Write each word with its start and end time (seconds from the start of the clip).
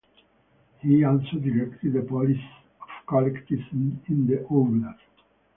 He 0.79 1.03
also 1.03 1.37
directed 1.37 1.93
the 1.93 2.01
policy 2.01 2.43
of 2.81 3.05
collectivism 3.07 4.01
in 4.07 4.25
the 4.25 4.37
oblast. 4.49 4.97